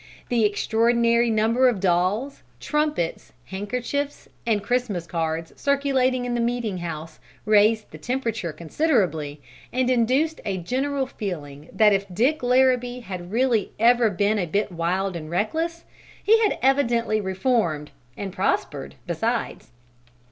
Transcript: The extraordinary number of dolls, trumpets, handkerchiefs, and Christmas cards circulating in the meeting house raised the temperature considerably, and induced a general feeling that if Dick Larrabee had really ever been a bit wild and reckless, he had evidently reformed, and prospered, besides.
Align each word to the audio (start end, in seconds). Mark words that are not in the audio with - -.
The 0.29 0.45
extraordinary 0.45 1.29
number 1.29 1.69
of 1.69 1.79
dolls, 1.79 2.41
trumpets, 2.59 3.33
handkerchiefs, 3.45 4.27
and 4.47 4.63
Christmas 4.63 5.05
cards 5.05 5.53
circulating 5.55 6.25
in 6.25 6.33
the 6.33 6.39
meeting 6.41 6.79
house 6.79 7.19
raised 7.45 7.91
the 7.91 7.99
temperature 7.99 8.51
considerably, 8.51 9.43
and 9.71 9.91
induced 9.91 10.41
a 10.43 10.57
general 10.57 11.05
feeling 11.05 11.69
that 11.71 11.93
if 11.93 12.11
Dick 12.11 12.41
Larrabee 12.41 13.01
had 13.01 13.31
really 13.31 13.73
ever 13.77 14.09
been 14.09 14.39
a 14.39 14.47
bit 14.47 14.71
wild 14.71 15.15
and 15.15 15.29
reckless, 15.29 15.83
he 16.23 16.41
had 16.41 16.57
evidently 16.63 17.21
reformed, 17.21 17.91
and 18.17 18.33
prospered, 18.33 18.95
besides. 19.05 19.69